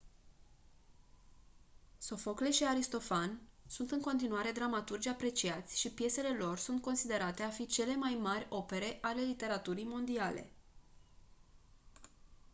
[1.97, 7.55] sofocle și aristofan sunt în continuare dramaturgi apreciați și piesele lor sunt considerate a fi
[7.63, 10.51] printre cele mai mari opere ale literaturii mondiale